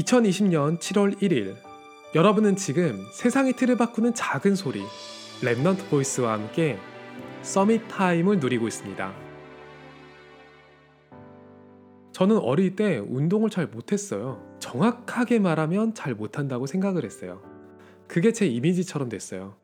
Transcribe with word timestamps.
2020년 0.00 0.78
7월 0.78 1.20
1일 1.20 1.56
여러분은 2.14 2.56
지금 2.56 3.04
세상의 3.12 3.52
틀을 3.54 3.76
바꾸는 3.76 4.14
작은 4.14 4.54
소리 4.54 4.82
Remnant 5.42 5.88
Voice와 5.90 6.32
함께 6.34 6.78
Summit 7.42 7.88
Time을 7.88 8.38
누리고 8.40 8.66
있습니다. 8.66 9.12
저는 12.12 12.38
어릴 12.38 12.76
때 12.76 12.98
운동을 12.98 13.50
잘 13.50 13.66
못했어요. 13.66 14.56
정확하게 14.58 15.38
말하면 15.38 15.94
잘 15.94 16.14
못한다고 16.14 16.66
생각을 16.66 17.04
했어요. 17.04 17.42
그게 18.08 18.32
제 18.32 18.46
이미지처럼 18.46 19.08
됐어요. 19.08 19.56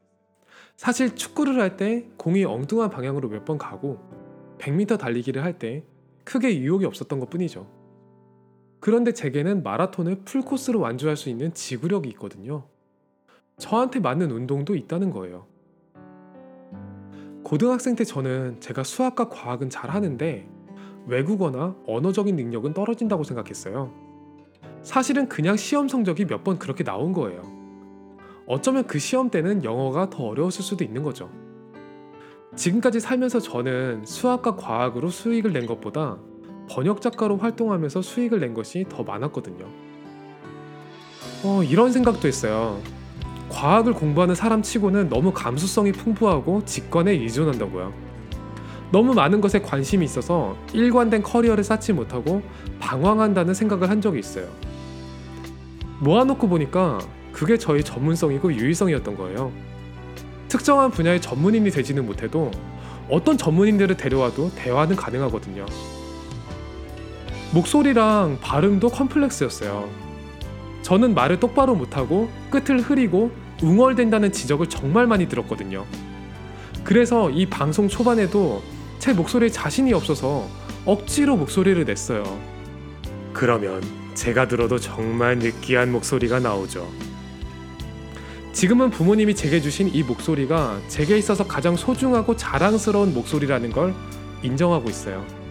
사실 0.76 1.14
축구를 1.16 1.58
할 1.60 1.76
때 1.76 2.08
공이 2.18 2.44
엉뚱한 2.44 2.90
방향으로 2.90 3.28
몇 3.28 3.44
번 3.44 3.58
가고 3.58 3.98
100m 4.58 4.98
달리기를 4.98 5.42
할 5.42 5.58
때 5.58 5.84
크게 6.24 6.58
유혹이 6.58 6.84
없었던 6.86 7.20
것 7.20 7.30
뿐이죠. 7.30 7.75
그런데 8.80 9.12
제게는 9.12 9.62
마라톤을 9.62 10.22
풀코스로 10.24 10.80
완주할 10.80 11.16
수 11.16 11.28
있는 11.28 11.52
지구력이 11.54 12.08
있거든요. 12.10 12.64
저한테 13.58 14.00
맞는 14.00 14.30
운동도 14.30 14.74
있다는 14.76 15.10
거예요. 15.10 15.46
고등학생 17.42 17.94
때 17.94 18.04
저는 18.04 18.60
제가 18.60 18.82
수학과 18.82 19.28
과학은 19.28 19.70
잘 19.70 19.90
하는데 19.90 20.48
외국어나 21.06 21.76
언어적인 21.86 22.34
능력은 22.36 22.74
떨어진다고 22.74 23.22
생각했어요. 23.24 23.92
사실은 24.82 25.28
그냥 25.28 25.56
시험 25.56 25.88
성적이 25.88 26.26
몇 26.26 26.44
번 26.44 26.58
그렇게 26.58 26.84
나온 26.84 27.12
거예요. 27.12 27.42
어쩌면 28.46 28.86
그 28.86 28.98
시험 28.98 29.30
때는 29.30 29.64
영어가 29.64 30.10
더 30.10 30.24
어려웠을 30.24 30.62
수도 30.62 30.84
있는 30.84 31.02
거죠. 31.02 31.30
지금까지 32.54 33.00
살면서 33.00 33.40
저는 33.40 34.04
수학과 34.06 34.56
과학으로 34.56 35.08
수익을 35.08 35.52
낸 35.52 35.66
것보다 35.66 36.18
번역 36.68 37.00
작가로 37.00 37.38
활동하면서 37.38 38.02
수익을 38.02 38.40
낸 38.40 38.54
것이 38.54 38.84
더 38.88 39.02
많았거든요. 39.02 39.66
어, 41.44 41.62
이런 41.62 41.92
생각도 41.92 42.26
했어요. 42.26 42.80
과학을 43.48 43.94
공부하는 43.94 44.34
사람 44.34 44.62
치고는 44.62 45.08
너무 45.08 45.32
감수성이 45.32 45.92
풍부하고 45.92 46.64
직관에 46.64 47.12
의존한다고요. 47.12 47.92
너무 48.92 49.14
많은 49.14 49.40
것에 49.40 49.60
관심이 49.60 50.04
있어서 50.04 50.56
일관된 50.72 51.22
커리어를 51.22 51.64
쌓지 51.64 51.92
못하고 51.92 52.42
방황한다는 52.78 53.54
생각을 53.54 53.90
한 53.90 54.00
적이 54.00 54.20
있어요. 54.20 54.48
모아놓고 56.00 56.48
보니까 56.48 56.98
그게 57.32 57.58
저의 57.58 57.84
전문성이고 57.84 58.52
유일성이었던 58.54 59.16
거예요. 59.16 59.52
특정한 60.48 60.90
분야의 60.90 61.20
전문인이 61.20 61.70
되지는 61.70 62.06
못해도 62.06 62.50
어떤 63.10 63.36
전문인들을 63.36 63.96
데려와도 63.96 64.50
대화는 64.54 64.96
가능하거든요. 64.96 65.66
목소리랑 67.56 68.38
발음도 68.42 68.90
컴플렉스였어요. 68.90 69.88
저는 70.82 71.14
말을 71.14 71.40
똑바로 71.40 71.74
못하고 71.74 72.28
끝을 72.50 72.80
흐리고 72.80 73.30
웅얼댄다는 73.62 74.30
지적을 74.30 74.68
정말 74.68 75.06
많이 75.06 75.26
들었거든요. 75.26 75.86
그래서 76.84 77.30
이 77.30 77.46
방송 77.46 77.88
초반에도 77.88 78.62
제 78.98 79.14
목소리에 79.14 79.48
자신이 79.48 79.94
없어서 79.94 80.46
억지로 80.84 81.36
목소리를 81.36 81.82
냈어요. 81.86 82.24
그러면 83.32 83.82
제가 84.14 84.48
들어도 84.48 84.78
정말 84.78 85.38
느끼한 85.38 85.90
목소리가 85.90 86.40
나오죠. 86.40 86.86
지금은 88.52 88.90
부모님이 88.90 89.34
제게 89.34 89.62
주신 89.62 89.88
이 89.94 90.02
목소리가 90.02 90.78
제게 90.88 91.16
있어서 91.16 91.46
가장 91.46 91.74
소중하고 91.74 92.36
자랑스러운 92.36 93.14
목소리라는 93.14 93.72
걸 93.72 93.94
인정하고 94.42 94.90
있어요. 94.90 95.45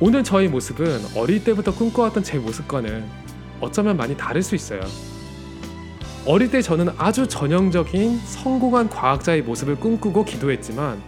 오늘 0.00 0.22
저의 0.22 0.46
모습은 0.46 1.00
어릴 1.16 1.42
때부터 1.42 1.74
꿈꿔왔던 1.74 2.22
제 2.22 2.38
모습과는 2.38 3.04
어쩌면 3.60 3.96
많이 3.96 4.16
다를 4.16 4.44
수 4.44 4.54
있어요. 4.54 4.80
어릴 6.24 6.52
때 6.52 6.62
저는 6.62 6.90
아주 6.98 7.26
전형적인 7.26 8.20
성공한 8.20 8.88
과학자의 8.88 9.42
모습을 9.42 9.74
꿈꾸고 9.74 10.24
기도했지만 10.24 11.02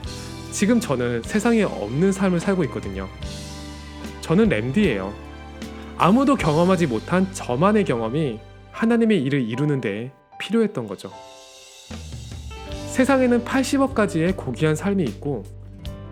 지금 0.51 0.81
저는 0.81 1.23
세상에 1.23 1.63
없는 1.63 2.11
삶을 2.11 2.41
살고 2.41 2.65
있거든요. 2.65 3.09
저는 4.23 4.49
램디예요. 4.49 5.15
아무도 5.97 6.35
경험하지 6.35 6.89
못한 6.89 7.33
저만의 7.33 7.85
경험이 7.85 8.41
하나님의 8.73 9.23
일을 9.23 9.49
이루는데 9.49 10.11
필요했던 10.41 10.89
거죠. 10.89 11.13
세상에는 12.89 13.45
80억 13.45 13.95
가지의 13.95 14.33
고귀한 14.37 14.75
삶이 14.75 15.05
있고 15.05 15.60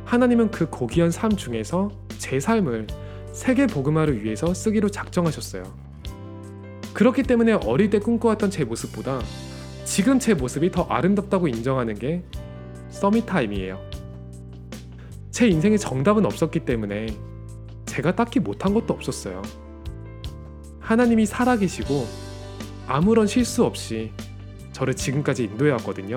하나님은 0.08 0.50
그 0.50 0.70
고귀한 0.70 1.10
삶 1.10 1.36
중에서 1.36 1.90
제 2.16 2.40
삶을 2.40 2.86
세계 3.32 3.66
복음화를 3.66 4.24
위해서 4.24 4.54
쓰기로 4.54 4.88
작정하셨어요. 4.88 5.64
그렇기 6.94 7.24
때문에 7.24 7.52
어릴 7.52 7.90
때 7.90 7.98
꿈꿔왔던 7.98 8.50
제 8.50 8.64
모습보다 8.64 9.20
지금 9.84 10.18
제 10.18 10.32
모습이 10.32 10.70
더 10.70 10.84
아름답다고 10.84 11.46
인정하는 11.46 11.94
게 11.94 12.24
서밋 12.88 13.26
타임이에요. 13.26 13.78
제 15.30 15.46
인생에 15.46 15.76
정답은 15.76 16.24
없었기 16.24 16.60
때문에 16.60 17.08
제가 17.84 18.16
딱히 18.16 18.40
못한 18.40 18.72
것도 18.72 18.94
없었어요. 18.94 19.42
하나님이 20.80 21.26
살아계시고 21.26 22.06
아무런 22.86 23.26
실수 23.26 23.62
없이 23.62 24.12
저를 24.72 24.94
지금까지 24.94 25.44
인도해 25.44 25.70
왔거든요. 25.72 26.16